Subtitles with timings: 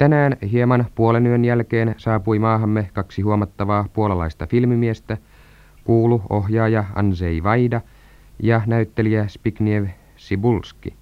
[0.00, 5.16] Tänään hieman puolen yön jälkeen saapui maahamme kaksi huomattavaa puolalaista filmimiestä,
[5.84, 7.80] kuulu ohjaaja Anzei Vaida
[8.42, 9.86] ja näyttelijä Spigniew
[10.16, 10.94] Sibulski.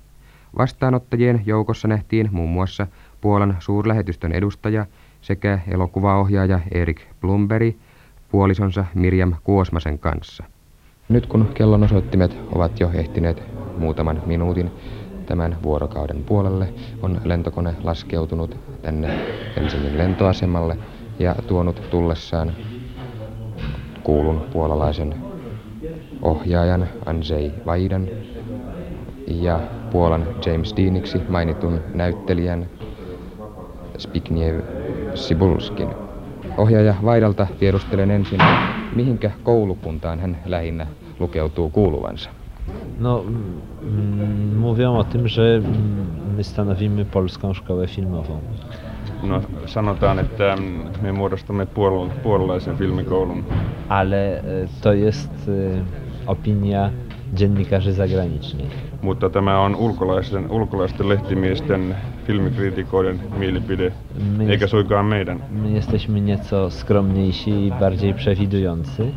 [0.59, 2.87] Vastaanottajien joukossa nähtiin muun muassa
[3.21, 4.87] Puolan suurlähetystön edustaja
[5.21, 7.77] sekä elokuvaohjaaja Erik Blumberg
[8.31, 10.45] puolisonsa Mirjam Kuosmasen kanssa.
[11.09, 13.43] Nyt kun kellon osoittimet ovat jo ehtineet
[13.77, 14.71] muutaman minuutin
[15.29, 16.69] tämän vuorokauden puolelle,
[17.03, 19.09] on lentokone laskeutunut tänne
[19.57, 20.77] Helsingin lentoasemalle
[21.19, 22.53] ja tuonut tullessaan
[24.03, 25.15] kuulun puolalaisen
[26.23, 28.09] ohjaajan Andrzej Vaidan
[29.27, 32.67] ja Puolan James Deaniksi mainitun näyttelijän
[33.99, 34.61] Spigniew
[35.15, 35.89] Sibulskin.
[36.57, 38.41] Ohjaaja Vaidalta tiedustelen ensin,
[38.95, 40.87] mihinkä koulukuntaan hän lähinnä
[41.19, 42.31] lukeutuu kuuluvansa.
[42.99, 43.23] No,
[43.83, 45.67] mm, mówią o tym, że mm,
[46.37, 48.41] my stanowimy polską szkołę filmową.
[49.23, 50.57] No, sanotaan, että
[51.03, 53.43] me muodostamme puol- puolalaisen filmikoulun.
[53.89, 54.43] Ale e,
[54.81, 56.91] to jest e, opinia
[57.35, 58.89] dziennikarzy zagranicznych.
[59.03, 63.93] Mutta tämä on ulkolaisten, ulkolaisten lehtimiesten filmikriitikoiden mielipide,
[64.37, 65.43] My eikä suinkaan meidän.
[65.51, 69.13] My jesteśmy nieco skromniejsi i bardziej przewidujący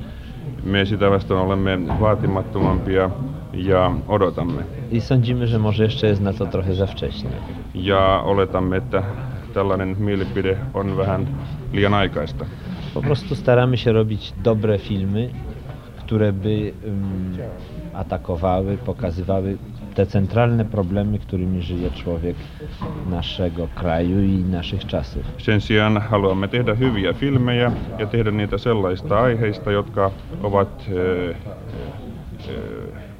[0.63, 3.09] Me sitä vastaan olemme vaatimattomampia
[3.53, 4.63] ja odotamme.
[4.91, 7.29] i sądzimy, że może jeszcze jest na to trochę za wcześnie.
[7.75, 9.03] Ja oletamme, että
[9.53, 11.27] tällainen mielipide on vähän
[11.73, 12.45] liian aikaista.
[12.93, 15.29] Po prostu staramy się robić dobre filmy,
[15.97, 17.37] które by ym,
[17.93, 19.57] atakowały, pokazywały
[19.95, 22.35] te centralne problemy, którymi żyje człowiek
[23.09, 25.23] naszego kraju i naszych czasów.
[25.37, 30.11] Sen sijaan haluamme tehdä hyviä filmejä ja tehdä niitä sellaista aiheista, jotka
[30.43, 31.33] ovat ö,
[32.49, 32.53] ö,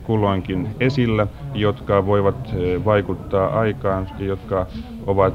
[0.03, 4.65] kulloinkin esillä, jotka voivat ö, vaikuttaa aikaan ja jotka
[5.07, 5.33] ovat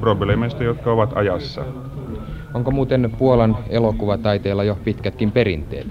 [0.00, 1.64] probleemeista, jotka ovat ajassa.
[2.54, 5.86] Onko muuten Puolan elokuvataiteella jo pitkätkin perinteet?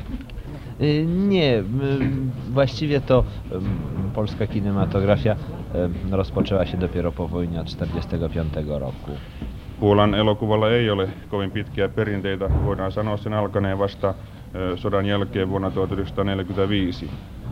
[0.82, 3.24] Y, Nie, m, właściwie to
[4.16, 5.36] polska kinematografia
[5.76, 9.12] ym, rozpoczęła się dopiero po wojnie od 1945 roku.
[9.80, 14.14] Puolan elokuvalla ei ole kovin pitkiä perinteitä, voidaan sanoa sen alkaneen vasta
[14.76, 17.06] sodan jälkeen vuonna 1945.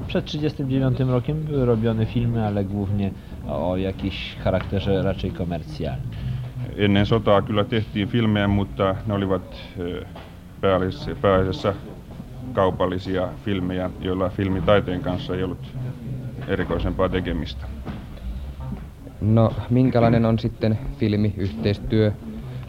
[0.07, 3.11] Przed 1939 rokiem były robione filmy, ale głównie
[3.47, 6.07] o jakimś charakterze raczej komercjalnym.
[6.77, 9.55] Ennen sotaa kyllä tehtiin filmejä, mutta ne olivat
[11.21, 11.73] pääasiassa
[12.53, 15.73] kaupallisia filmejä, joilla filmitaiteen kanssa ei ollut
[16.47, 17.65] erikoisempaa tekemistä.
[19.21, 22.11] No, minkälainen on sitten filmiyhteistyö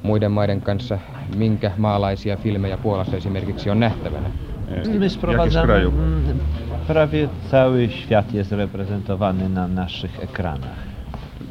[0.02, 0.98] muiden maiden kanssa?
[1.36, 4.28] Minkä maalaisia filmejä Puolassa esimerkiksi on nähtävänä?
[4.68, 6.40] E, My sprowadzamy, mm,
[6.86, 10.78] prawie cały świat jest reprezentowany na naszych ekranach.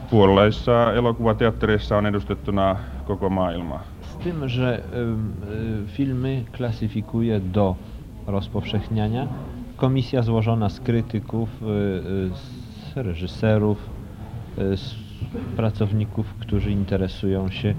[0.10, 2.76] Puolalaisissa elokuvateattereissa on edustettuna
[3.08, 3.80] koko maailma.
[4.02, 5.34] Z tym, że ym,
[5.86, 7.76] y, filmy klasyfikuje do
[8.28, 9.28] rozpowszechniania
[9.78, 12.30] komisja złożona z krytyków, y, y,
[12.94, 13.90] z reżyserów,
[14.58, 14.96] y, z
[15.56, 17.74] pracowników, którzy interesują się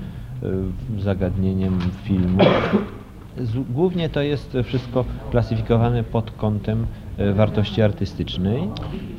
[0.99, 2.39] zagadnieniem filmu.
[3.71, 6.87] Głównie to jest wszystko klasyfikowane pod kątem
[7.35, 8.69] wartości artystycznej.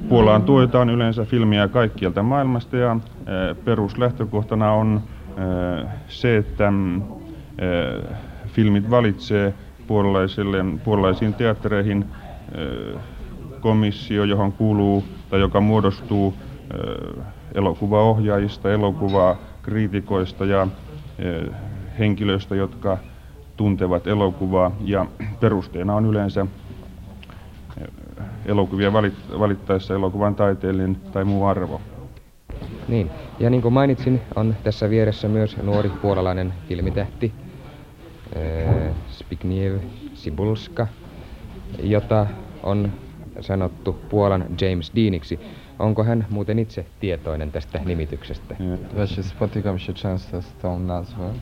[0.09, 5.01] Puolaan tuetaan yleensä filmiä kaikkialta maailmasta ja eh, peruslähtökohtana on
[5.37, 6.73] eh, se, että
[7.57, 9.53] eh, filmit valitsee
[9.87, 12.05] puolalaisille, puolalaisiin teattereihin
[13.61, 16.33] komissio, johon kuuluu tai joka muodostuu
[17.53, 20.67] elokuvaohjaajista, elokuvakriitikoista ja
[21.19, 21.49] eh,
[21.99, 22.97] henkilöistä, jotka
[23.57, 24.71] tuntevat elokuvaa.
[24.81, 25.05] Ja
[25.39, 26.47] perusteena on yleensä
[28.45, 31.81] elokuvia valit- valittaessa elokuvan taiteellinen tai muu arvo.
[32.87, 37.33] Niin, ja niin kuin mainitsin, on tässä vieressä myös nuori puolalainen filmitähti.
[37.39, 37.54] äh,
[39.09, 39.79] Spigniew
[40.13, 40.87] Sibulska,
[41.83, 42.27] jota
[42.63, 42.91] on
[43.41, 45.39] sanottu Puolan James Deaniksi.
[45.79, 48.55] Onko hän muuten itse tietoinen tästä nimityksestä?
[48.95, 51.33] Właśnie spotykam się często z tą nazwą.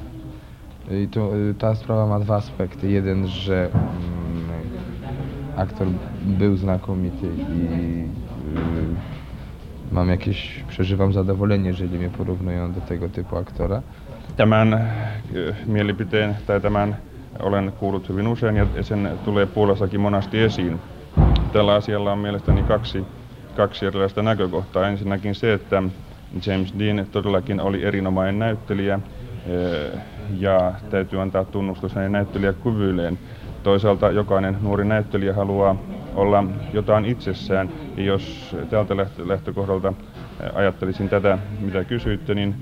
[0.92, 2.90] I tu, ta sprawa ma dwa aspekty.
[2.92, 3.84] Jeden, że mm,
[5.56, 5.88] aktor
[6.22, 7.62] był znakomity i
[8.58, 8.86] y,
[9.92, 13.82] mam jakieś, przeżywam zadowolenie, jeżeli mnie porównują do tego typu aktora.
[14.38, 14.74] Tämän
[15.36, 16.98] ö, mielipiteen tai tämän
[17.40, 20.80] olen kuullut hyvin usein ja sen tulee Puolassakin monasti esiin.
[21.54, 23.06] Tällä asialla on mielestäni kaksi,
[23.56, 24.88] kaksi erilaista näkökohtaa.
[24.88, 25.84] Ensinnäkin se, että
[26.48, 29.00] James Dean todellakin oli erinomainen näyttelijä
[29.50, 29.92] ö,
[30.40, 33.20] ja täytyy antaa tunnustus hänen näyttelijäkyvyilleen.
[33.64, 35.76] Toisaalta jokainen nuori näyttelijä haluaa
[36.16, 36.44] olla
[36.74, 39.94] jotain itsessään ja jos tältä lähtö- lähtökohdalta
[40.44, 42.56] ö, ajattelisin tätä, mitä kysyitte, niin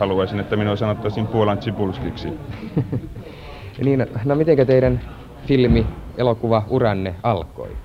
[0.00, 2.28] haluaisin, että minua sanottaisiin Puolan Tsipulskiksi.
[3.84, 5.00] niin, no mitenkä teidän
[5.46, 5.86] filmi,
[6.18, 7.76] elokuva uranne alkoi?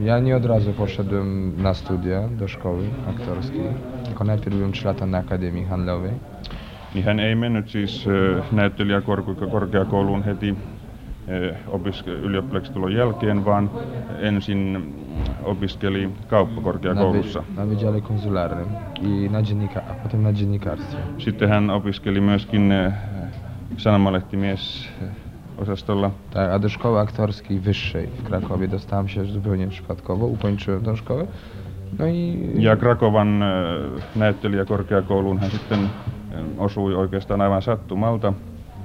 [0.00, 3.68] Ja nie od razu poszedłem na studia do szkoły aktorskiej,
[4.04, 6.12] tylko najpierw byłem 3 lata na Akademii Handlowej.
[6.94, 10.56] Niin hän ei mennyt siis äh, näyttelijäkorkeakouluun heti
[11.68, 13.70] opiske- ylioppilastulon jälkeen, vaan
[14.20, 14.94] ensin
[15.44, 17.40] opiskeli Na, kauppakorkeakoulussa.
[17.40, 18.66] wy, na Wydziale Konsularnym
[19.02, 20.98] i na dziennika, a potem na dziennikarstwie.
[21.18, 22.92] Sitten hän opiskeli myöskin äh,
[23.76, 25.08] sanomalehtimies äh,
[25.62, 26.10] osastolla.
[26.30, 31.26] Tak, a do szkoły aktorskiej wyższej w Krakowie dostałem się zupełnie przypadkowo, ukończyłem tę szkołę.
[31.98, 33.46] No i Ja Krakovan äh,
[34.16, 35.88] näyttelijäkorkeakouluun hän sitten
[36.58, 38.32] osui oikeastaan aivan sattumalta.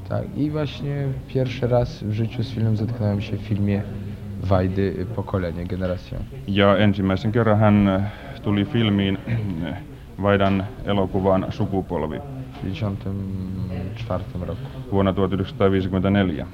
[0.09, 3.81] Tak, i właśnie pierwszy raz w życiu z filmem zetknąłem się w filmie
[4.44, 6.17] Wajdy Pokolenie, Generacja.
[6.47, 8.01] Ja ensimmäisen kerran hän äh,
[8.44, 9.17] tuli filmiin
[10.17, 14.61] Vaidan elokuvaan Sukupolvi W 1954 roku.
[14.91, 16.45] vuonna 1954.